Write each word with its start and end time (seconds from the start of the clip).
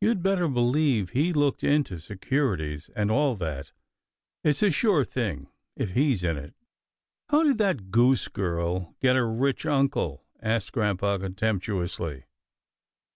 You'd 0.00 0.22
better 0.22 0.46
believe 0.46 1.10
he 1.10 1.32
looked 1.32 1.64
into 1.64 1.98
securities 1.98 2.90
and 2.94 3.10
all 3.10 3.34
that. 3.34 3.72
It's 4.44 4.62
a 4.62 4.70
sure 4.70 5.02
thing, 5.02 5.48
if 5.74 5.94
he's 5.94 6.22
in 6.22 6.36
it." 6.38 6.54
"How 7.30 7.42
did 7.42 7.58
that 7.58 7.90
goose 7.90 8.28
girl 8.28 8.94
get 9.02 9.16
a 9.16 9.24
rich 9.24 9.66
uncle?" 9.66 10.22
asked 10.40 10.70
grampa 10.70 11.18
contemptuously. 11.18 12.26